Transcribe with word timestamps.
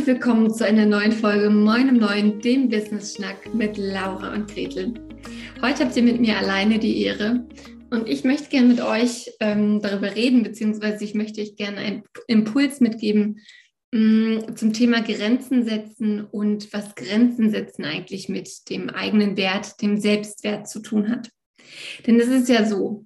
und 0.00 0.06
willkommen 0.06 0.54
zu 0.54 0.64
einer 0.64 0.86
neuen 0.86 1.12
Folge 1.12 1.50
Moin 1.50 1.90
um 1.90 1.96
Neun, 1.98 2.40
dem 2.40 2.70
Business 2.70 3.14
Schnack 3.16 3.52
mit 3.52 3.76
Laura 3.76 4.32
und 4.32 4.50
Gretel. 4.50 4.94
Heute 5.60 5.84
habt 5.84 5.94
ihr 5.94 6.02
mit 6.02 6.18
mir 6.18 6.38
alleine 6.38 6.78
die 6.78 7.02
Ehre 7.02 7.46
und 7.90 8.08
ich 8.08 8.24
möchte 8.24 8.48
gerne 8.48 8.68
mit 8.68 8.80
euch 8.80 9.30
ähm, 9.40 9.82
darüber 9.82 10.14
reden, 10.14 10.42
beziehungsweise 10.42 11.04
ich 11.04 11.12
möchte 11.12 11.42
euch 11.42 11.54
gerne 11.54 11.76
einen 11.80 12.02
Impuls 12.28 12.80
mitgeben 12.80 13.40
mh, 13.92 14.00
mm, 14.00 14.56
zum 14.56 14.72
Thema 14.72 15.02
Grenzen 15.02 15.66
setzen 15.66 16.24
und 16.24 16.72
was 16.72 16.94
Grenzen 16.94 17.50
setzen 17.50 17.84
eigentlich 17.84 18.30
mit 18.30 18.70
dem 18.70 18.88
eigenen 18.88 19.36
Wert, 19.36 19.82
dem 19.82 19.98
Selbstwert 19.98 20.66
zu 20.66 20.80
tun 20.80 21.10
hat. 21.10 21.28
Denn 22.06 22.18
es 22.18 22.28
ist 22.28 22.48
ja 22.48 22.64
so, 22.64 23.04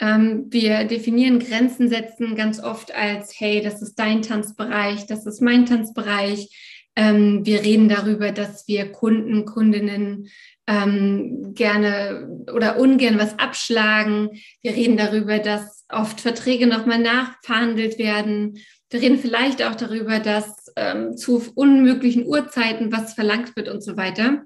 ähm, 0.00 0.46
wir 0.50 0.84
definieren 0.84 1.40
Grenzen 1.40 1.88
setzen 1.88 2.36
ganz 2.36 2.60
oft 2.60 2.94
als, 2.94 3.38
hey, 3.38 3.60
das 3.62 3.82
ist 3.82 3.98
dein 3.98 4.22
Tanzbereich, 4.22 5.06
das 5.06 5.26
ist 5.26 5.42
mein 5.42 5.66
Tanzbereich. 5.66 6.48
Ähm, 6.94 7.44
wir 7.44 7.62
reden 7.62 7.88
darüber, 7.88 8.32
dass 8.32 8.68
wir 8.68 8.92
Kunden, 8.92 9.44
Kundinnen 9.44 10.28
ähm, 10.66 11.54
gerne 11.54 12.44
oder 12.52 12.78
ungern 12.78 13.18
was 13.18 13.38
abschlagen. 13.38 14.30
Wir 14.62 14.72
reden 14.74 14.96
darüber, 14.96 15.38
dass 15.38 15.84
oft 15.88 16.20
Verträge 16.20 16.66
nochmal 16.66 16.98
nachverhandelt 16.98 17.98
werden. 17.98 18.58
Wir 18.90 19.00
reden 19.00 19.18
vielleicht 19.18 19.62
auch 19.62 19.74
darüber, 19.74 20.18
dass 20.18 20.72
ähm, 20.76 21.16
zu 21.16 21.42
unmöglichen 21.54 22.26
Uhrzeiten 22.26 22.92
was 22.92 23.14
verlangt 23.14 23.56
wird 23.56 23.68
und 23.68 23.82
so 23.82 23.96
weiter. 23.96 24.44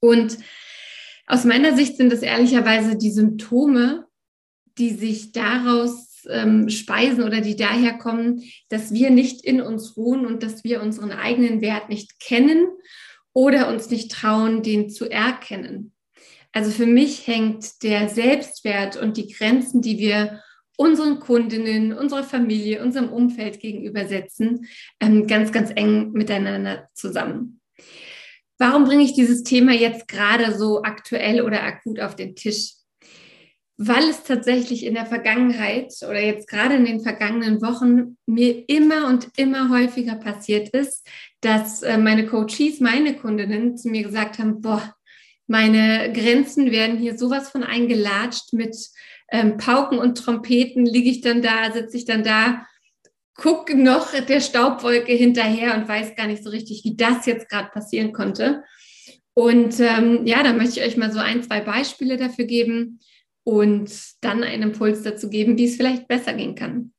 Und 0.00 0.38
aus 1.26 1.44
meiner 1.44 1.76
Sicht 1.76 1.96
sind 1.96 2.12
es 2.12 2.22
ehrlicherweise 2.22 2.96
die 2.96 3.10
Symptome 3.10 4.06
die 4.78 4.90
sich 4.90 5.32
daraus 5.32 6.24
ähm, 6.28 6.68
speisen 6.68 7.24
oder 7.24 7.40
die 7.40 7.56
daher 7.56 7.94
kommen, 7.94 8.42
dass 8.68 8.92
wir 8.92 9.10
nicht 9.10 9.44
in 9.44 9.60
uns 9.60 9.96
ruhen 9.96 10.26
und 10.26 10.42
dass 10.42 10.64
wir 10.64 10.82
unseren 10.82 11.12
eigenen 11.12 11.60
Wert 11.60 11.88
nicht 11.88 12.20
kennen 12.20 12.66
oder 13.32 13.68
uns 13.68 13.90
nicht 13.90 14.10
trauen, 14.12 14.62
den 14.62 14.90
zu 14.90 15.08
erkennen. 15.10 15.92
Also 16.52 16.70
für 16.70 16.86
mich 16.86 17.26
hängt 17.26 17.82
der 17.82 18.08
Selbstwert 18.08 18.96
und 18.96 19.16
die 19.16 19.28
Grenzen, 19.28 19.82
die 19.82 19.98
wir 19.98 20.42
unseren 20.76 21.20
Kundinnen, 21.20 21.92
unserer 21.92 22.24
Familie, 22.24 22.82
unserem 22.82 23.10
Umfeld 23.10 23.60
gegenüber 23.60 24.06
setzen, 24.06 24.66
ähm, 24.98 25.26
ganz, 25.26 25.52
ganz 25.52 25.70
eng 25.74 26.12
miteinander 26.12 26.88
zusammen. 26.94 27.60
Warum 28.58 28.84
bringe 28.84 29.04
ich 29.04 29.14
dieses 29.14 29.42
Thema 29.42 29.72
jetzt 29.72 30.08
gerade 30.08 30.56
so 30.56 30.82
aktuell 30.82 31.42
oder 31.42 31.62
akut 31.62 32.00
auf 32.00 32.16
den 32.16 32.34
Tisch? 32.34 32.79
Weil 33.82 34.10
es 34.10 34.24
tatsächlich 34.24 34.84
in 34.84 34.92
der 34.92 35.06
Vergangenheit 35.06 35.94
oder 36.02 36.20
jetzt 36.20 36.48
gerade 36.48 36.74
in 36.74 36.84
den 36.84 37.00
vergangenen 37.00 37.62
Wochen 37.62 38.18
mir 38.26 38.68
immer 38.68 39.06
und 39.06 39.28
immer 39.38 39.70
häufiger 39.70 40.16
passiert 40.16 40.68
ist, 40.68 41.08
dass 41.40 41.82
äh, 41.82 41.96
meine 41.96 42.26
Coaches, 42.26 42.80
meine 42.80 43.16
Kundinnen 43.16 43.78
zu 43.78 43.88
mir 43.88 44.02
gesagt 44.02 44.38
haben, 44.38 44.60
boah, 44.60 44.94
meine 45.46 46.12
Grenzen 46.12 46.70
werden 46.70 46.98
hier 46.98 47.16
sowas 47.16 47.48
von 47.48 47.62
eingelatscht 47.62 48.52
mit 48.52 48.76
ähm, 49.32 49.56
Pauken 49.56 49.98
und 49.98 50.18
Trompeten, 50.18 50.84
liege 50.84 51.08
ich 51.08 51.22
dann 51.22 51.40
da, 51.40 51.72
sitze 51.72 51.96
ich 51.96 52.04
dann 52.04 52.22
da, 52.22 52.66
gucke 53.34 53.74
noch 53.74 54.12
der 54.12 54.42
Staubwolke 54.42 55.12
hinterher 55.12 55.74
und 55.74 55.88
weiß 55.88 56.16
gar 56.16 56.26
nicht 56.26 56.44
so 56.44 56.50
richtig, 56.50 56.82
wie 56.84 56.98
das 56.98 57.24
jetzt 57.24 57.48
gerade 57.48 57.70
passieren 57.70 58.12
konnte. 58.12 58.62
Und 59.32 59.80
ähm, 59.80 60.26
ja, 60.26 60.42
da 60.42 60.52
möchte 60.52 60.80
ich 60.80 60.86
euch 60.86 60.98
mal 60.98 61.10
so 61.10 61.18
ein, 61.18 61.42
zwei 61.42 61.62
Beispiele 61.62 62.18
dafür 62.18 62.44
geben, 62.44 63.00
und 63.50 63.90
dann 64.20 64.44
einen 64.44 64.62
Impuls 64.62 65.02
dazu 65.02 65.28
geben, 65.28 65.58
wie 65.58 65.64
es 65.64 65.74
vielleicht 65.74 66.06
besser 66.06 66.34
gehen 66.34 66.54
kann. 66.54 66.92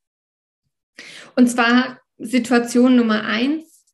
Und 1.37 1.47
zwar 1.49 2.01
Situation 2.17 2.97
Nummer 2.97 3.23
eins, 3.23 3.85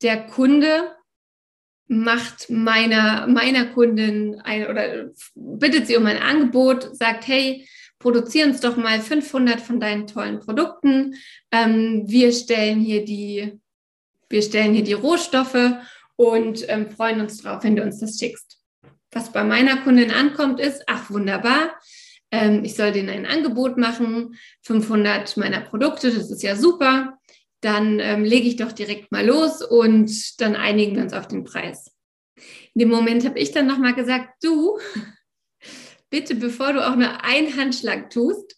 der 0.00 0.26
Kunde 0.26 0.96
macht 1.88 2.48
meiner, 2.48 3.26
meiner 3.26 3.66
Kundin 3.66 4.40
ein, 4.40 4.66
oder 4.66 5.10
bittet 5.34 5.88
sie 5.88 5.96
um 5.98 6.06
ein 6.06 6.16
Angebot, 6.16 6.96
sagt, 6.96 7.28
hey, 7.28 7.68
produziere 7.98 8.48
uns 8.48 8.60
doch 8.60 8.78
mal 8.78 8.98
500 8.98 9.60
von 9.60 9.78
deinen 9.78 10.06
tollen 10.06 10.40
Produkten. 10.40 11.16
Ähm, 11.52 12.04
wir 12.06 12.32
stellen 12.32 12.80
hier 12.80 13.04
die, 13.04 13.60
wir 14.30 14.40
stellen 14.40 14.72
hier 14.72 14.84
die 14.84 14.94
Rohstoffe 14.94 15.74
und 16.16 16.66
ähm, 16.70 16.88
freuen 16.90 17.20
uns 17.20 17.42
drauf, 17.42 17.62
wenn 17.62 17.76
du 17.76 17.82
uns 17.82 18.00
das 18.00 18.18
schickst 18.18 18.59
was 19.12 19.32
bei 19.32 19.44
meiner 19.44 19.78
Kundin 19.78 20.10
ankommt, 20.10 20.60
ist, 20.60 20.84
ach 20.86 21.10
wunderbar, 21.10 21.72
ähm, 22.30 22.64
ich 22.64 22.74
soll 22.74 22.92
denen 22.92 23.08
ein 23.08 23.26
Angebot 23.26 23.76
machen, 23.76 24.36
500 24.62 25.36
meiner 25.36 25.60
Produkte, 25.60 26.12
das 26.12 26.30
ist 26.30 26.42
ja 26.42 26.56
super. 26.56 27.18
Dann 27.60 27.98
ähm, 28.00 28.24
lege 28.24 28.48
ich 28.48 28.56
doch 28.56 28.72
direkt 28.72 29.12
mal 29.12 29.26
los 29.26 29.62
und 29.62 30.40
dann 30.40 30.56
einigen 30.56 30.96
wir 30.96 31.02
uns 31.02 31.12
auf 31.12 31.28
den 31.28 31.44
Preis. 31.44 31.92
In 32.74 32.80
dem 32.80 32.88
Moment 32.88 33.26
habe 33.26 33.38
ich 33.38 33.52
dann 33.52 33.66
nochmal 33.66 33.94
gesagt, 33.94 34.42
du, 34.42 34.78
bitte, 36.08 36.34
bevor 36.34 36.72
du 36.72 36.86
auch 36.86 36.96
nur 36.96 37.22
einen 37.22 37.56
Handschlag 37.56 38.10
tust, 38.10 38.56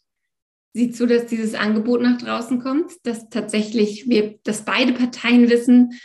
sieh 0.75 0.91
zu, 0.91 1.07
dass 1.07 1.27
dieses 1.27 1.55
Angebot 1.55 2.01
nach 2.03 2.19
draußen 2.19 2.63
kommt, 2.63 2.93
dass 3.05 3.29
tatsächlich 3.29 4.09
wir, 4.09 4.39
dass 4.45 4.65
beide 4.65 4.93
Parteien 4.93 5.51
wissen, 5.51 5.99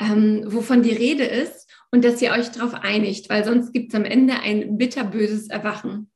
ähm, 0.00 0.44
wovon 0.46 0.82
die 0.82 0.92
Rede 0.92 1.24
ist 1.24 1.67
und 1.90 2.04
dass 2.04 2.20
ihr 2.22 2.32
euch 2.32 2.50
darauf 2.50 2.74
einigt, 2.74 3.30
weil 3.30 3.44
sonst 3.44 3.72
gibt 3.72 3.92
es 3.92 3.94
am 3.94 4.04
Ende 4.04 4.40
ein 4.40 4.76
bitterböses 4.78 5.48
Erwachen. 5.48 6.10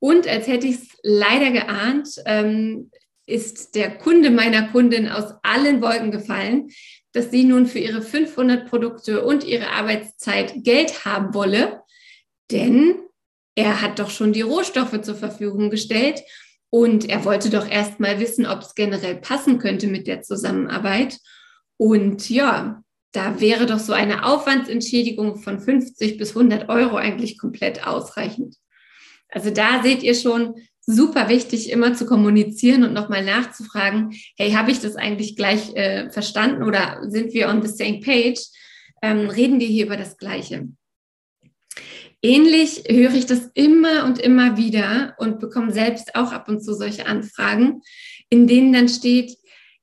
Und 0.00 0.26
als 0.28 0.46
hätte 0.46 0.66
ich 0.66 0.76
es 0.76 0.88
leider 1.02 1.50
geahnt, 1.50 2.08
ähm, 2.24 2.90
ist 3.26 3.74
der 3.74 3.90
Kunde 3.98 4.30
meiner 4.30 4.68
Kundin 4.68 5.08
aus 5.08 5.34
allen 5.42 5.82
Wolken 5.82 6.10
gefallen, 6.10 6.70
dass 7.12 7.30
sie 7.30 7.44
nun 7.44 7.66
für 7.66 7.78
ihre 7.78 8.00
500 8.00 8.68
Produkte 8.68 9.24
und 9.24 9.44
ihre 9.44 9.70
Arbeitszeit 9.70 10.64
Geld 10.64 11.04
haben 11.04 11.34
wolle, 11.34 11.82
denn 12.50 12.94
er 13.54 13.82
hat 13.82 13.98
doch 13.98 14.10
schon 14.10 14.32
die 14.32 14.42
Rohstoffe 14.42 15.02
zur 15.02 15.16
Verfügung 15.16 15.68
gestellt 15.68 16.22
und 16.70 17.08
er 17.08 17.24
wollte 17.24 17.50
doch 17.50 17.68
erst 17.68 17.98
mal 17.98 18.20
wissen, 18.20 18.46
ob 18.46 18.60
es 18.60 18.74
generell 18.74 19.16
passen 19.16 19.58
könnte 19.58 19.86
mit 19.86 20.06
der 20.06 20.22
Zusammenarbeit. 20.22 21.18
Und 21.76 22.28
ja, 22.28 22.82
da 23.12 23.40
wäre 23.40 23.66
doch 23.66 23.78
so 23.78 23.92
eine 23.92 24.24
Aufwandsentschädigung 24.24 25.36
von 25.36 25.60
50 25.60 26.18
bis 26.18 26.30
100 26.30 26.68
Euro 26.68 26.96
eigentlich 26.96 27.38
komplett 27.38 27.86
ausreichend. 27.86 28.56
Also 29.30 29.50
da 29.50 29.82
seht 29.82 30.02
ihr 30.02 30.14
schon, 30.14 30.54
super 30.88 31.28
wichtig, 31.28 31.70
immer 31.70 31.92
zu 31.94 32.06
kommunizieren 32.06 32.82
und 32.82 32.94
nochmal 32.94 33.22
nachzufragen, 33.22 34.14
hey, 34.38 34.52
habe 34.52 34.70
ich 34.70 34.80
das 34.80 34.96
eigentlich 34.96 35.36
gleich 35.36 35.76
äh, 35.76 36.08
verstanden 36.10 36.62
oder 36.62 37.02
sind 37.02 37.34
wir 37.34 37.48
on 37.48 37.60
the 37.60 37.68
same 37.68 38.00
page? 38.00 38.40
Ähm, 39.02 39.28
reden 39.28 39.60
wir 39.60 39.66
hier 39.66 39.84
über 39.84 39.98
das 39.98 40.16
Gleiche? 40.16 40.68
Ähnlich 42.22 42.84
höre 42.88 43.12
ich 43.12 43.26
das 43.26 43.50
immer 43.52 44.06
und 44.06 44.18
immer 44.18 44.56
wieder 44.56 45.14
und 45.18 45.40
bekomme 45.40 45.72
selbst 45.72 46.14
auch 46.14 46.32
ab 46.32 46.48
und 46.48 46.64
zu 46.64 46.72
solche 46.72 47.04
Anfragen, 47.04 47.82
in 48.30 48.46
denen 48.46 48.72
dann 48.72 48.88
steht, 48.88 49.36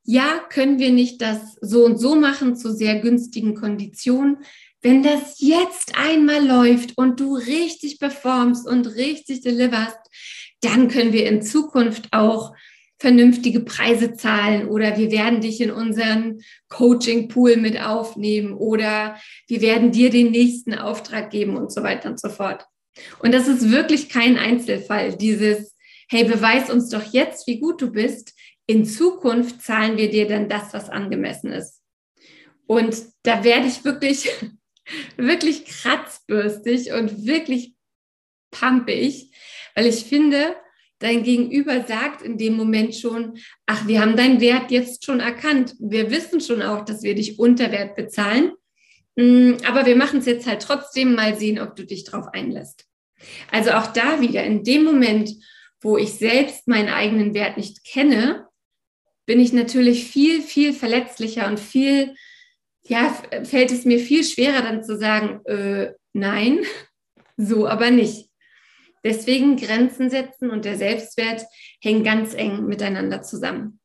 ja, 0.06 0.40
können 0.50 0.80
wir 0.80 0.92
nicht 0.92 1.22
das 1.22 1.58
so 1.62 1.84
und 1.84 1.98
so 1.98 2.16
machen 2.16 2.56
zu 2.56 2.72
sehr 2.72 3.00
günstigen 3.00 3.56
Konditionen. 3.56 4.38
Wenn 4.82 5.02
das 5.02 5.40
jetzt 5.40 5.98
einmal 5.98 6.46
läuft 6.46 6.98
und 6.98 7.20
du 7.20 7.36
richtig 7.36 8.00
performst 8.00 8.68
und 8.68 8.86
richtig 8.96 9.42
deliverst, 9.42 9.98
dann 10.62 10.90
können 10.90 11.12
wir 11.12 11.28
in 11.28 11.42
Zukunft 11.42 12.10
auch 12.12 12.54
vernünftige 13.00 13.60
Preise 13.62 14.14
zahlen 14.14 14.68
oder 14.68 14.98
wir 14.98 15.12
werden 15.12 15.42
dich 15.42 15.60
in 15.60 15.72
unseren 15.72 16.42
Coaching-Pool 16.70 17.58
mit 17.58 17.82
aufnehmen 17.82 18.54
oder 18.54 19.18
wir 19.48 19.62
werden 19.62 19.92
dir 19.92 20.12
den 20.12 20.32
nächsten 20.32 20.76
Auftrag 20.76 21.32
geben 21.32 21.58
und 21.58 21.74
so 21.74 21.84
weiter 21.84 22.10
und 22.10 22.20
so 22.20 22.30
fort. 22.30 22.66
Und 23.20 23.34
das 23.34 23.48
ist 23.48 23.72
wirklich 23.72 24.10
kein 24.10 24.38
Einzelfall, 24.38 25.16
dieses, 25.18 25.76
hey, 26.10 26.24
beweis 26.24 26.70
uns 26.70 26.90
doch 26.90 27.12
jetzt, 27.12 27.47
wie 27.47 27.59
gut 27.59 27.82
du 27.82 27.91
bist, 27.91 28.34
in 28.67 28.85
Zukunft 28.85 29.62
zahlen 29.62 29.97
wir 29.97 30.09
dir 30.09 30.28
dann 30.28 30.50
das, 30.50 30.73
was 30.73 30.90
angemessen 30.90 31.52
ist. 31.52 31.82
Und 32.67 32.96
da 33.23 33.44
werde 33.44 33.67
ich 33.67 33.85
wirklich, 33.85 34.29
wirklich 35.17 35.66
kratzbürstig 35.66 36.91
und 36.91 37.26
wirklich 37.26 37.73
pampig, 38.52 39.32
weil 39.76 39.85
ich 39.85 40.06
finde, 40.06 40.56
dein 41.00 41.23
Gegenüber 41.23 41.84
sagt 41.84 42.22
in 42.22 42.38
dem 42.38 42.56
Moment 42.56 42.96
schon, 42.96 43.38
ach, 43.66 43.88
wir 43.88 44.02
haben 44.02 44.16
deinen 44.16 44.40
Wert 44.40 44.72
jetzt 44.72 45.06
schon 45.06 45.20
erkannt. 45.20 45.76
Wir 45.79 46.09
wissen 46.09 46.40
schon 46.40 46.62
auch, 46.62 46.85
dass 46.85 47.03
wir 47.03 47.16
dich 47.16 47.38
unter 47.38 47.72
Wert 47.72 47.96
bezahlen. 47.96 48.53
Mm, 49.16 49.53
aber 49.67 49.85
wir 49.85 49.96
machen 49.96 50.20
es 50.20 50.26
jetzt 50.26 50.47
halt 50.47 50.62
trotzdem 50.62 51.14
mal 51.14 51.35
sehen, 51.38 51.59
ob 51.59 51.76
du 51.76 51.85
dich 51.85 52.06
drauf 52.06 52.28
einlässt. 52.34 52.85
Also 53.52 53.72
auch 53.72 53.88
da 53.88 54.22
wieder, 54.22 54.44
in 54.44 54.64
dem 54.64 54.84
Moment, 54.84 55.32
wo 55.82 55.97
ich 55.97 56.14
selbst 56.14 56.67
meinen 56.67 56.90
eigenen 56.90 57.34
Wert 57.34 57.58
nicht 57.58 57.84
kenne, 57.84 58.47
bin 59.26 59.40
ich 59.40 59.54
natürlich 59.54 60.06
viel, 60.06 60.42
viel 60.42 60.74
verletzlicher 60.74 61.48
und 61.48 61.60
viel, 61.60 62.16
ja, 62.84 63.10
fällt 63.44 63.72
es 63.72 63.86
mir 63.86 64.00
viel 64.00 64.24
schwerer 64.24 64.62
dann 64.62 64.84
zu 64.84 64.98
sagen, 64.98 65.44
äh, 65.46 65.94
nein, 66.14 66.60
so 67.38 67.68
aber 67.68 67.92
nicht. 67.92 68.30
Deswegen 69.04 69.58
Grenzen 69.58 70.10
setzen 70.10 70.50
und 70.50 70.66
der 70.66 70.78
Selbstwert 70.78 71.44
hängen 71.80 72.04
ganz 72.04 72.34
eng 72.34 72.66
miteinander 72.66 73.22
zusammen. 73.22 73.80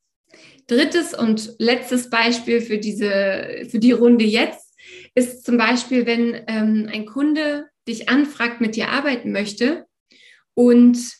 drittes 0.67 1.15
und 1.15 1.57
letztes 1.59 2.11
Beispiel 2.11 2.61
für 2.61 2.79
diese, 2.79 3.67
für 3.69 3.81
die 3.81 3.93
Runde 3.93 4.25
jetzt 4.25 4.71
ist 5.15 5.45
zum 5.45 5.57
Beispiel, 5.57 6.07
wenn 6.07 6.45
ähm, 6.47 6.89
ein 6.91 7.07
Kunde 7.07 7.69
dich 7.89 8.09
anfragt, 8.09 8.61
mit 8.61 8.77
dir 8.77 8.91
arbeiten 8.91 9.33
möchte 9.33 9.87
und 10.55 11.20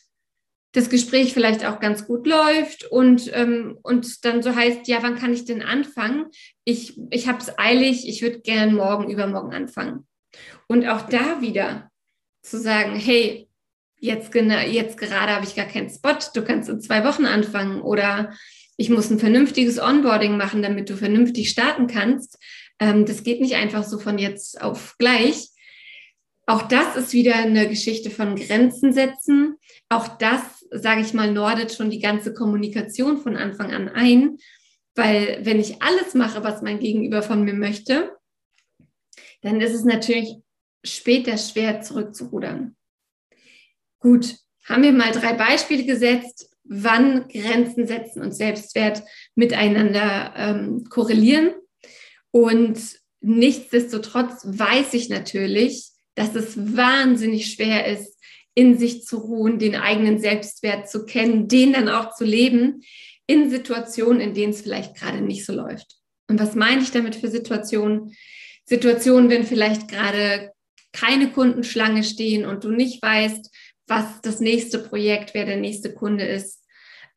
das 0.73 0.89
Gespräch 0.89 1.33
vielleicht 1.33 1.65
auch 1.65 1.79
ganz 1.79 2.05
gut 2.05 2.25
läuft 2.25 2.85
und, 2.85 3.29
ähm, 3.33 3.77
und 3.83 4.23
dann 4.23 4.41
so 4.41 4.55
heißt, 4.55 4.87
ja, 4.87 5.03
wann 5.03 5.17
kann 5.17 5.33
ich 5.33 5.45
denn 5.45 5.61
anfangen? 5.61 6.27
Ich, 6.63 6.97
ich 7.09 7.27
habe 7.27 7.39
es 7.39 7.57
eilig, 7.59 8.07
ich 8.07 8.21
würde 8.21 8.39
gern 8.39 8.73
morgen, 8.73 9.09
übermorgen 9.09 9.53
anfangen. 9.53 10.07
Und 10.67 10.87
auch 10.87 11.01
da 11.01 11.41
wieder 11.41 11.91
zu 12.41 12.57
sagen, 12.57 12.95
hey, 12.95 13.49
jetzt, 13.99 14.33
jetzt 14.33 14.97
gerade 14.97 15.33
habe 15.33 15.45
ich 15.45 15.55
gar 15.55 15.65
keinen 15.65 15.89
Spot, 15.89 16.17
du 16.33 16.43
kannst 16.43 16.69
in 16.69 16.81
zwei 16.81 17.03
Wochen 17.03 17.25
anfangen 17.25 17.81
oder 17.81 18.33
ich 18.77 18.89
muss 18.89 19.11
ein 19.11 19.19
vernünftiges 19.19 19.79
Onboarding 19.79 20.37
machen, 20.37 20.63
damit 20.63 20.89
du 20.89 20.95
vernünftig 20.95 21.49
starten 21.49 21.87
kannst. 21.87 22.39
Ähm, 22.79 23.05
das 23.05 23.23
geht 23.23 23.41
nicht 23.41 23.55
einfach 23.55 23.83
so 23.83 23.99
von 23.99 24.17
jetzt 24.17 24.61
auf 24.61 24.95
gleich. 24.97 25.49
Auch 26.47 26.63
das 26.63 26.95
ist 26.95 27.13
wieder 27.13 27.35
eine 27.35 27.69
Geschichte 27.69 28.09
von 28.09 28.35
Grenzen 28.35 28.91
setzen. 28.91 29.55
Auch 29.89 30.07
das, 30.17 30.60
sage 30.71 31.01
ich 31.01 31.13
mal, 31.13 31.31
nordet 31.31 31.73
schon 31.73 31.89
die 31.89 31.99
ganze 31.99 32.33
Kommunikation 32.33 33.17
von 33.17 33.35
Anfang 33.35 33.71
an 33.71 33.89
ein. 33.89 34.37
Weil 34.95 35.39
wenn 35.43 35.59
ich 35.59 35.81
alles 35.81 36.15
mache, 36.15 36.43
was 36.43 36.61
mein 36.61 36.79
Gegenüber 36.79 37.21
von 37.21 37.43
mir 37.43 37.53
möchte, 37.53 38.11
dann 39.41 39.61
ist 39.61 39.73
es 39.73 39.83
natürlich 39.83 40.35
später 40.83 41.37
schwer 41.37 41.81
zurückzurudern. 41.81 42.75
Gut, 43.99 44.35
haben 44.65 44.83
wir 44.83 44.91
mal 44.91 45.11
drei 45.11 45.33
Beispiele 45.33 45.85
gesetzt, 45.85 46.49
wann 46.63 47.27
Grenzen 47.27 47.87
setzen 47.87 48.21
und 48.21 48.33
Selbstwert 48.33 49.03
miteinander 49.35 50.33
ähm, 50.35 50.85
korrelieren. 50.89 51.53
Und 52.31 52.79
nichtsdestotrotz 53.19 54.43
weiß 54.45 54.93
ich 54.93 55.09
natürlich, 55.09 55.91
dass 56.15 56.35
es 56.35 56.75
wahnsinnig 56.75 57.51
schwer 57.51 57.85
ist, 57.87 58.19
in 58.53 58.77
sich 58.77 59.05
zu 59.05 59.17
ruhen, 59.17 59.59
den 59.59 59.75
eigenen 59.75 60.19
Selbstwert 60.19 60.89
zu 60.89 61.05
kennen, 61.05 61.47
den 61.47 61.73
dann 61.73 61.89
auch 61.89 62.13
zu 62.13 62.25
leben, 62.25 62.83
in 63.27 63.49
Situationen, 63.49 64.19
in 64.19 64.33
denen 64.33 64.51
es 64.51 64.61
vielleicht 64.61 64.95
gerade 64.95 65.21
nicht 65.21 65.45
so 65.45 65.53
läuft. 65.53 65.95
Und 66.27 66.39
was 66.39 66.55
meine 66.55 66.81
ich 66.81 66.91
damit 66.91 67.15
für 67.15 67.29
Situationen? 67.29 68.15
Situationen, 68.65 69.29
wenn 69.29 69.45
vielleicht 69.45 69.87
gerade 69.87 70.51
keine 70.91 71.31
Kundenschlange 71.31 72.03
stehen 72.03 72.45
und 72.45 72.63
du 72.63 72.71
nicht 72.71 73.01
weißt, 73.01 73.49
was 73.87 74.21
das 74.21 74.39
nächste 74.39 74.79
Projekt, 74.79 75.33
wer 75.33 75.45
der 75.45 75.57
nächste 75.57 75.93
Kunde 75.93 76.25
ist. 76.25 76.63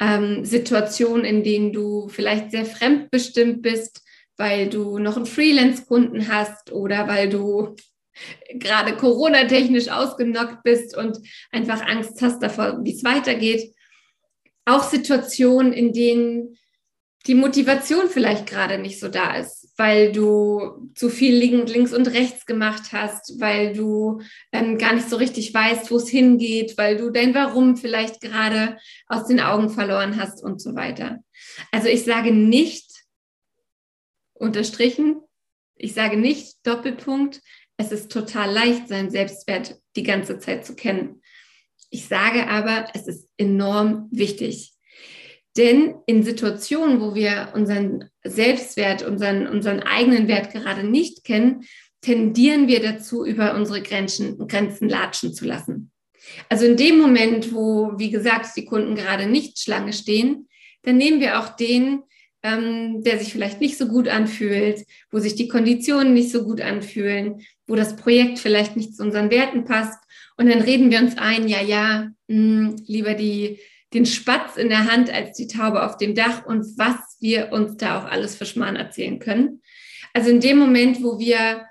Ähm, 0.00 0.44
Situationen, 0.44 1.25
in 1.25 1.44
denen 1.44 1.72
du 1.72 2.08
vielleicht 2.08 2.50
sehr 2.50 2.64
fremdbestimmt 2.64 3.62
bist, 3.62 4.02
weil 4.36 4.69
du 4.69 4.98
noch 4.98 5.16
einen 5.16 5.26
Freelance-Kunden 5.26 6.28
hast 6.28 6.72
oder 6.72 7.06
weil 7.06 7.28
du 7.28 7.76
gerade 8.55 8.96
Corona-technisch 8.96 9.88
ausgenockt 9.88 10.62
bist 10.62 10.96
und 10.96 11.19
einfach 11.50 11.82
Angst 11.87 12.20
hast 12.22 12.43
davor, 12.43 12.78
wie 12.82 12.94
es 12.94 13.05
weitergeht. 13.05 13.75
Auch 14.64 14.82
Situationen, 14.82 15.72
in 15.72 15.93
denen 15.93 16.56
die 17.26 17.34
Motivation 17.34 18.08
vielleicht 18.08 18.46
gerade 18.46 18.78
nicht 18.78 19.00
so 19.00 19.08
da 19.08 19.37
ist, 19.37 19.72
weil 19.78 20.12
du 20.12 20.90
zu 20.94 21.08
viel 21.08 21.34
links 21.34 21.94
und 21.94 22.08
rechts 22.08 22.44
gemacht 22.44 22.93
hast, 22.93 23.40
weil 23.40 23.72
du 23.72 24.20
ähm, 24.52 24.76
gar 24.76 24.93
nicht 24.93 25.08
so 25.08 25.17
richtig 25.17 25.55
weißt, 25.55 25.90
wo 25.90 25.96
es 25.96 26.08
hingeht, 26.08 26.76
weil 26.76 26.99
du 26.99 27.10
dein 27.10 27.34
Warum 27.34 27.78
vielleicht 27.78 28.20
gerade 28.20 28.76
aus 29.06 29.26
den 29.26 29.40
Augen 29.40 29.70
verloren 29.70 30.20
hast 30.20 30.43
und 30.43 30.60
so 30.60 30.75
weiter. 30.75 31.20
Also 31.72 31.88
ich 31.88 32.05
sage 32.05 32.31
nicht, 32.31 32.90
unterstrichen, 34.34 35.22
ich 35.76 35.94
sage 35.94 36.19
nicht 36.19 36.56
Doppelpunkt, 36.64 37.40
es 37.76 37.93
ist 37.93 38.11
total 38.11 38.53
leicht, 38.53 38.88
seinen 38.88 39.11
Selbstwert 39.11 39.81
die 39.97 40.03
ganze 40.03 40.38
Zeit 40.38 40.65
zu 40.65 40.75
kennen. 40.75 41.21
Ich 41.91 42.06
sage 42.06 42.49
aber, 42.49 42.87
es 42.94 43.06
ist 43.06 43.29
enorm 43.37 44.09
wichtig. 44.11 44.73
Denn 45.56 45.94
in 46.06 46.25
Situationen, 46.25 47.00
wo 47.00 47.15
wir 47.15 47.53
unseren 47.55 48.11
Selbstwert, 48.25 49.03
unseren, 49.03 49.47
unseren 49.47 49.81
eigenen 49.81 50.26
Wert 50.26 50.53
gerade 50.53 50.82
nicht 50.82 51.25
kennen, 51.25 51.65
tendieren 52.00 52.67
wir 52.67 52.82
dazu, 52.82 53.25
über 53.25 53.55
unsere 53.55 53.81
Grenzen, 53.81 54.37
Grenzen 54.49 54.88
latschen 54.88 55.32
zu 55.32 55.44
lassen. 55.44 55.93
Also 56.49 56.67
in 56.67 56.77
dem 56.77 56.99
Moment, 56.99 57.55
wo, 57.55 57.93
wie 57.97 58.11
gesagt, 58.11 58.56
die 58.56 58.65
Kunden 58.65 58.94
gerade 58.94 59.27
nicht 59.27 59.59
Schlange 59.59 59.93
stehen, 59.93 60.49
dann 60.82 60.97
nehmen 60.97 61.20
wir 61.20 61.38
auch 61.38 61.50
den, 61.50 62.03
ähm, 62.44 63.02
der 63.02 63.19
sich 63.19 63.32
vielleicht 63.32 63.61
nicht 63.62 63.79
so 63.79 63.88
gut 63.88 64.06
anfühlt, 64.06 64.85
wo 65.11 65.19
sich 65.19 65.35
die 65.35 65.49
Konditionen 65.49 66.12
nicht 66.12 66.31
so 66.31 66.44
gut 66.44 66.61
anfühlen, 66.61 67.41
wo 67.67 67.75
das 67.75 67.96
Projekt 67.96 68.38
vielleicht 68.38 68.76
nicht 68.76 68.94
zu 68.94 69.02
unseren 69.02 69.31
Werten 69.31 69.64
passt. 69.64 69.99
Und 70.37 70.50
dann 70.50 70.61
reden 70.61 70.91
wir 70.91 70.99
uns 71.00 71.17
ein, 71.17 71.49
ja, 71.49 71.62
ja, 71.62 72.11
mh, 72.29 72.37
hm, 72.37 72.76
lieber 72.87 73.14
die, 73.14 73.61
den 73.94 74.05
Spatz 74.05 74.58
in 74.58 74.69
der 74.69 74.93
Hand 74.93 75.11
als 75.11 75.37
die 75.38 75.49
Taube 75.49 75.82
auf 75.82 75.96
dem 75.96 76.14
Dach 76.14 76.44
und 76.44 76.64
was 76.76 77.17
wir 77.20 77.50
uns 77.50 77.79
da 77.79 77.99
auch 77.99 78.11
alles 78.11 78.37
für 78.37 78.44
Schmarrn 78.44 78.76
erzählen 78.76 79.19
können. 79.19 79.62
Also 80.12 80.29
in 80.29 80.41
dem 80.41 80.58
Moment, 80.58 81.02
wo 81.02 81.19
wir, 81.19 81.64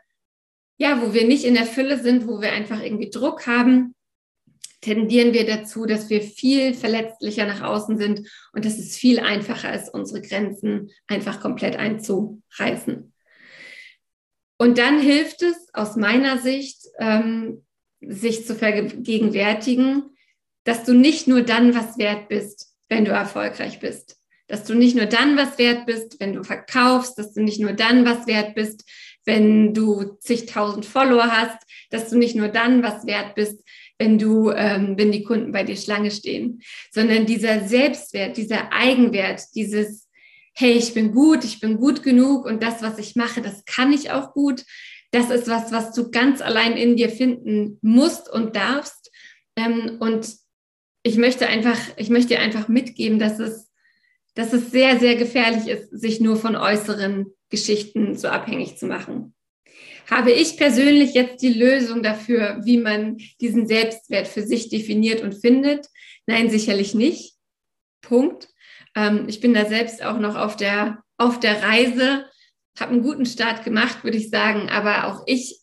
ja, 0.78 1.02
wo 1.04 1.14
wir 1.14 1.28
nicht 1.28 1.46
in 1.46 1.54
der 1.54 1.68
Fülle 1.68 2.00
sind, 2.00 2.28
wo 2.28 2.42
wir 2.42 2.52
einfach 2.52 2.82
irgendwie 2.82 3.12
Druck 3.12 3.46
haben, 3.46 3.94
tendieren 4.84 5.34
wir 5.34 5.46
dazu, 5.46 5.86
dass 5.86 6.10
wir 6.10 6.22
viel 6.22 6.74
verletzlicher 6.74 7.46
nach 7.46 7.62
außen 7.62 7.98
sind 7.98 8.30
und 8.54 8.66
dass 8.66 8.78
es 8.78 8.96
viel 8.96 9.20
einfacher 9.20 9.74
ist, 9.74 9.94
unsere 9.94 10.22
Grenzen 10.22 10.92
einfach 11.08 11.40
komplett 11.40 11.76
einzureißen. 11.76 13.14
Und 14.58 14.78
dann 14.78 15.00
hilft 15.00 15.42
es 15.42 15.74
aus 15.74 15.96
meiner 15.96 16.38
Sicht, 16.38 16.86
ähm, 17.00 17.66
sich 18.02 18.46
zu 18.46 18.56
vergegenwärtigen, 18.56 20.04
dass 20.64 20.84
du 20.84 20.94
nicht 20.94 21.28
nur 21.28 21.42
dann 21.42 21.74
was 21.76 21.98
wert 21.98 22.30
bist, 22.30 22.74
wenn 22.90 23.06
du 23.06 23.12
erfolgreich 23.12 23.80
bist. 23.80 24.18
Dass 24.48 24.66
du 24.66 24.76
nicht 24.76 24.96
nur 24.96 25.06
dann 25.06 25.38
was 25.38 25.58
wert 25.58 25.86
bist, 25.86 26.20
wenn 26.20 26.34
du 26.34 26.44
verkaufst, 26.44 27.18
dass 27.18 27.34
du 27.34 27.42
nicht 27.42 27.60
nur 27.60 27.74
dann 27.74 28.06
was 28.06 28.28
wert 28.28 28.56
bist, 28.56 28.84
wenn 29.26 29.74
du 29.74 30.18
zigtausend 30.20 30.86
Follower 30.86 31.32
hast, 31.32 31.58
dass 31.90 32.10
du 32.10 32.18
nicht 32.18 32.36
nur 32.36 32.50
dann 32.50 32.84
was 32.84 33.06
wert 33.06 33.36
bist, 33.36 33.64
wenn 34.04 34.20
du, 34.20 34.52
ähm, 34.52 34.98
wenn 34.98 35.14
die 35.14 35.24
Kunden 35.24 35.54
bei 35.54 35.64
dir 35.64 35.78
Schlange 35.78 36.12
stehen, 36.12 36.62
sondern 36.92 37.26
dieser 37.26 37.66
Selbstwert, 37.66 38.36
dieser 38.36 38.74
Eigenwert, 38.74 39.44
dieses, 39.56 40.10
hey, 40.54 40.74
ich 40.74 40.94
bin 40.94 41.14
gut, 41.14 41.46
ich 41.46 41.62
bin 41.62 41.78
gut 41.78 42.04
genug 42.04 42.46
und 42.46 42.62
das, 42.62 42.82
was 42.82 43.00
ich 43.00 43.16
mache, 43.16 43.42
das 43.42 43.64
kann 43.66 43.94
ich 43.94 44.12
auch 44.12 44.34
gut. 44.34 44.66
Das 45.12 45.30
ist 45.30 45.48
was, 45.48 45.72
was 45.72 45.94
du 45.94 46.12
ganz 46.12 46.42
allein 46.42 46.76
in 46.76 46.98
dir 46.98 47.10
finden 47.10 47.80
musst 47.82 48.30
und 48.30 48.58
darfst. 48.58 49.10
Ähm, 49.56 49.98
und 50.02 50.28
ich 51.04 51.16
möchte 51.16 51.48
einfach, 51.48 51.80
ich 51.96 52.10
möchte 52.10 52.30
dir 52.30 52.42
einfach 52.42 52.68
mitgeben, 52.68 53.20
dass 53.20 53.40
es, 53.40 53.72
dass 54.36 54.52
es 54.52 54.72
sehr, 54.72 55.00
sehr 55.00 55.16
gefährlich 55.16 55.68
ist, 55.68 55.92
sich 55.92 56.20
nur 56.20 56.36
von 56.36 56.58
äußeren 56.58 57.28
Geschichten 57.50 58.18
so 58.18 58.28
abhängig 58.28 58.78
zu 58.78 58.86
machen. 58.88 59.34
Habe 60.10 60.32
ich 60.32 60.58
persönlich 60.58 61.14
jetzt 61.14 61.42
die 61.42 61.54
Lösung 61.54 62.04
dafür, 62.04 62.60
wie 62.64 62.78
man 62.78 63.18
diesen 63.40 63.68
Selbstwert 63.68 64.28
für 64.28 64.44
sich 64.44 64.70
definiert 64.70 65.22
und 65.22 65.34
findet? 65.34 65.88
Nein, 66.26 66.50
sicherlich 66.50 66.94
nicht. 66.94 67.36
Punkt. 68.02 68.50
Ähm, 68.96 69.26
ich 69.28 69.40
bin 69.40 69.54
da 69.54 69.66
selbst 69.66 70.04
auch 70.04 70.20
noch 70.20 70.36
auf 70.36 70.56
der, 70.56 71.04
auf 71.18 71.40
der 71.40 71.64
Reise, 71.64 72.26
habe 72.80 72.92
einen 72.92 73.04
guten 73.04 73.26
Start 73.26 73.64
gemacht, 73.64 74.04
würde 74.04 74.18
ich 74.18 74.30
sagen, 74.30 74.70
aber 74.70 75.08
auch 75.08 75.24
ich 75.26 75.60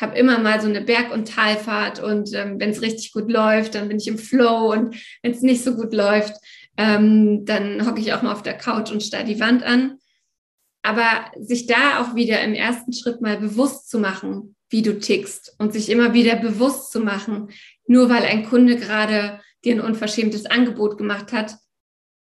habe 0.00 0.18
immer 0.18 0.38
mal 0.38 0.60
so 0.60 0.68
eine 0.68 0.80
Berg- 0.80 1.12
und 1.12 1.28
Talfahrt 1.28 2.02
und 2.02 2.32
ähm, 2.34 2.58
wenn 2.58 2.70
es 2.70 2.82
richtig 2.82 3.12
gut 3.12 3.30
läuft, 3.30 3.74
dann 3.74 3.88
bin 3.88 3.98
ich 3.98 4.08
im 4.08 4.18
Flow 4.18 4.72
und 4.72 4.96
wenn 5.22 5.32
es 5.32 5.42
nicht 5.42 5.62
so 5.62 5.76
gut 5.76 5.92
läuft, 5.92 6.34
ähm, 6.76 7.44
dann 7.44 7.86
hocke 7.86 8.00
ich 8.00 8.12
auch 8.12 8.22
mal 8.22 8.32
auf 8.32 8.42
der 8.42 8.58
Couch 8.58 8.90
und 8.90 9.02
starre 9.02 9.24
die 9.24 9.38
Wand 9.38 9.62
an. 9.62 9.98
Aber 10.84 11.30
sich 11.40 11.66
da 11.66 12.02
auch 12.02 12.14
wieder 12.14 12.42
im 12.42 12.52
ersten 12.52 12.92
Schritt 12.92 13.22
mal 13.22 13.38
bewusst 13.38 13.88
zu 13.88 13.98
machen, 13.98 14.54
wie 14.68 14.82
du 14.82 14.98
tickst 14.98 15.56
und 15.58 15.72
sich 15.72 15.88
immer 15.88 16.12
wieder 16.12 16.36
bewusst 16.36 16.92
zu 16.92 17.00
machen, 17.00 17.48
nur 17.86 18.10
weil 18.10 18.22
ein 18.24 18.44
Kunde 18.44 18.76
gerade 18.76 19.40
dir 19.64 19.76
ein 19.76 19.80
unverschämtes 19.80 20.44
Angebot 20.44 20.98
gemacht 20.98 21.32
hat, 21.32 21.56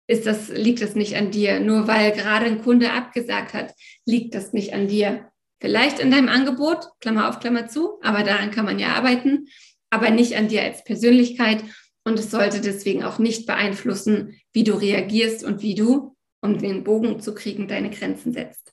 ist 0.06 0.26
das, 0.26 0.50
liegt 0.50 0.82
das 0.82 0.94
nicht 0.94 1.16
an 1.16 1.30
dir. 1.30 1.58
Nur 1.58 1.88
weil 1.88 2.12
gerade 2.12 2.44
ein 2.44 2.60
Kunde 2.60 2.92
abgesagt 2.92 3.54
hat, 3.54 3.72
liegt 4.04 4.34
das 4.34 4.52
nicht 4.52 4.74
an 4.74 4.88
dir. 4.88 5.30
Vielleicht 5.58 5.98
in 5.98 6.10
deinem 6.10 6.28
Angebot, 6.28 6.86
Klammer 7.00 7.30
auf, 7.30 7.40
Klammer 7.40 7.66
zu, 7.66 7.98
aber 8.02 8.24
daran 8.24 8.50
kann 8.50 8.66
man 8.66 8.78
ja 8.78 8.88
arbeiten, 8.88 9.46
aber 9.88 10.10
nicht 10.10 10.36
an 10.36 10.48
dir 10.48 10.62
als 10.62 10.84
Persönlichkeit. 10.84 11.64
Und 12.04 12.18
es 12.18 12.30
sollte 12.30 12.60
deswegen 12.60 13.04
auch 13.04 13.18
nicht 13.18 13.46
beeinflussen, 13.46 14.38
wie 14.52 14.64
du 14.64 14.74
reagierst 14.74 15.44
und 15.44 15.62
wie 15.62 15.74
du 15.74 16.14
um 16.40 16.59
den 16.59 16.85
Bogen 16.85 17.20
zu 17.20 17.35
kriegen, 17.35 17.68
deine 17.68 17.90
Grenzen 17.90 18.32
setzt. 18.32 18.73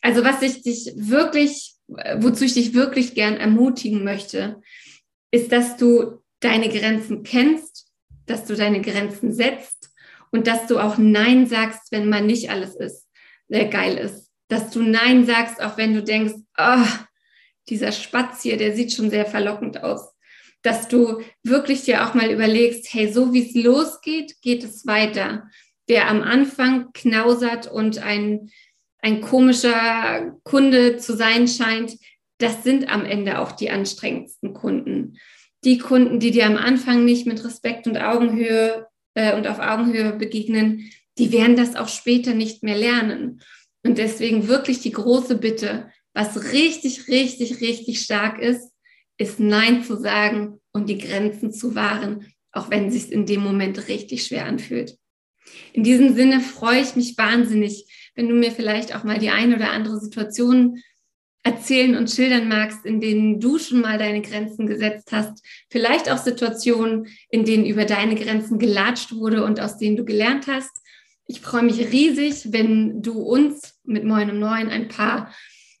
Also 0.00 0.24
was 0.24 0.42
ich 0.42 0.62
dich 0.62 0.92
wirklich, 0.96 1.74
wozu 2.16 2.44
ich 2.44 2.54
dich 2.54 2.74
wirklich 2.74 3.14
gern 3.14 3.36
ermutigen 3.36 4.04
möchte, 4.04 4.60
ist, 5.30 5.52
dass 5.52 5.76
du 5.76 6.22
deine 6.40 6.68
Grenzen 6.68 7.22
kennst, 7.22 7.86
dass 8.26 8.44
du 8.44 8.54
deine 8.54 8.80
Grenzen 8.80 9.32
setzt 9.32 9.90
und 10.30 10.46
dass 10.46 10.66
du 10.66 10.78
auch 10.78 10.98
Nein 10.98 11.46
sagst, 11.46 11.92
wenn 11.92 12.08
man 12.08 12.26
nicht 12.26 12.50
alles 12.50 12.74
ist, 12.74 13.08
sehr 13.48 13.66
geil 13.66 13.96
ist. 13.96 14.30
Dass 14.48 14.70
du 14.70 14.82
Nein 14.82 15.24
sagst, 15.24 15.62
auch 15.62 15.76
wenn 15.76 15.94
du 15.94 16.02
denkst, 16.02 16.34
oh, 16.58 16.86
dieser 17.68 17.92
Spatz 17.92 18.42
hier, 18.42 18.56
der 18.56 18.74
sieht 18.74 18.92
schon 18.92 19.10
sehr 19.10 19.26
verlockend 19.26 19.82
aus. 19.82 20.12
Dass 20.62 20.88
du 20.88 21.22
wirklich 21.42 21.82
dir 21.82 22.06
auch 22.06 22.14
mal 22.14 22.30
überlegst, 22.30 22.92
hey, 22.92 23.12
so 23.12 23.32
wie 23.32 23.48
es 23.48 23.54
losgeht, 23.54 24.40
geht 24.42 24.64
es 24.64 24.86
weiter. 24.86 25.48
Wer 25.86 26.08
am 26.08 26.22
Anfang 26.22 26.92
knausert 26.92 27.70
und 27.70 27.98
ein, 27.98 28.50
ein 28.98 29.20
komischer 29.20 30.36
Kunde 30.44 30.96
zu 30.96 31.16
sein 31.16 31.48
scheint, 31.48 31.96
das 32.38 32.64
sind 32.64 32.92
am 32.92 33.04
Ende 33.04 33.38
auch 33.38 33.52
die 33.52 33.70
anstrengendsten 33.70 34.52
Kunden. 34.52 35.18
Die 35.64 35.78
Kunden, 35.78 36.18
die 36.18 36.30
dir 36.30 36.46
am 36.46 36.56
Anfang 36.56 37.04
nicht 37.04 37.26
mit 37.26 37.44
Respekt 37.44 37.86
und 37.86 37.96
Augenhöhe 37.96 38.86
äh, 39.14 39.34
und 39.36 39.46
auf 39.46 39.58
Augenhöhe 39.60 40.12
begegnen, 40.14 40.90
die 41.18 41.30
werden 41.32 41.56
das 41.56 41.76
auch 41.76 41.88
später 41.88 42.34
nicht 42.34 42.62
mehr 42.62 42.76
lernen. 42.76 43.42
Und 43.84 43.98
deswegen 43.98 44.48
wirklich 44.48 44.80
die 44.80 44.92
große 44.92 45.36
Bitte, 45.36 45.90
was 46.14 46.52
richtig, 46.52 47.08
richtig, 47.08 47.60
richtig 47.60 48.00
stark 48.00 48.40
ist, 48.40 48.72
ist 49.18 49.40
Nein 49.40 49.84
zu 49.84 49.96
sagen 49.96 50.60
und 50.72 50.88
die 50.88 50.98
Grenzen 50.98 51.52
zu 51.52 51.74
wahren, 51.74 52.32
auch 52.52 52.70
wenn 52.70 52.88
es 52.88 52.94
sich 52.94 53.12
in 53.12 53.26
dem 53.26 53.40
Moment 53.40 53.88
richtig 53.88 54.26
schwer 54.26 54.46
anfühlt. 54.46 54.98
In 55.72 55.82
diesem 55.82 56.14
Sinne 56.14 56.40
freue 56.40 56.80
ich 56.80 56.96
mich 56.96 57.16
wahnsinnig, 57.16 57.86
wenn 58.14 58.28
du 58.28 58.34
mir 58.34 58.52
vielleicht 58.52 58.94
auch 58.94 59.04
mal 59.04 59.18
die 59.18 59.30
eine 59.30 59.56
oder 59.56 59.70
andere 59.70 59.98
Situation 59.98 60.78
erzählen 61.42 61.96
und 61.96 62.10
schildern 62.10 62.48
magst, 62.48 62.86
in 62.86 63.00
denen 63.00 63.40
du 63.40 63.58
schon 63.58 63.80
mal 63.80 63.98
deine 63.98 64.22
Grenzen 64.22 64.66
gesetzt 64.66 65.10
hast. 65.10 65.44
Vielleicht 65.70 66.10
auch 66.10 66.18
Situationen, 66.18 67.08
in 67.30 67.44
denen 67.44 67.66
über 67.66 67.84
deine 67.84 68.14
Grenzen 68.14 68.58
gelatscht 68.58 69.12
wurde 69.12 69.44
und 69.44 69.60
aus 69.60 69.78
denen 69.78 69.96
du 69.96 70.04
gelernt 70.04 70.46
hast. 70.46 70.70
Ich 71.26 71.40
freue 71.40 71.62
mich 71.62 71.78
riesig, 71.92 72.52
wenn 72.52 73.02
du 73.02 73.20
uns 73.20 73.80
mit 73.84 74.04
Moin 74.04 74.30
um 74.30 74.38
Neun 74.38 74.68
ein 74.68 74.88
paar, 74.88 75.34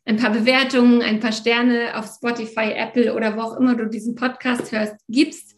ein 0.04 0.16
paar 0.16 0.30
Bewertungen, 0.30 1.02
ein 1.02 1.20
paar 1.20 1.32
Sterne 1.32 1.96
auf 1.96 2.06
Spotify, 2.06 2.72
Apple 2.72 3.14
oder 3.14 3.36
wo 3.36 3.42
auch 3.42 3.56
immer 3.56 3.76
du 3.76 3.88
diesen 3.88 4.16
Podcast 4.16 4.72
hörst, 4.72 4.96
gibst 5.08 5.54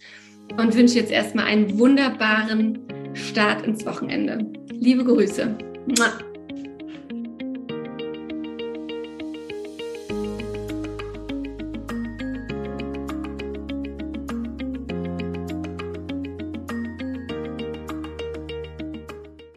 und 0.58 0.74
wünsche 0.74 0.96
jetzt 0.96 1.12
erstmal 1.12 1.46
einen 1.46 1.78
wunderbaren 1.78 2.86
Start 3.14 3.64
ins 3.66 3.86
Wochenende. 3.86 4.38
Liebe 4.70 5.04
Grüße. 5.04 5.56
Mua. 5.86 6.33